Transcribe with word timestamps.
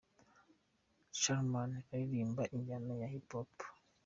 Charmant 1.19 1.73
aririmba 1.91 2.43
injyana 2.55 2.93
ya 3.01 3.07
Hip 3.13 3.29
Hop. 3.35 3.53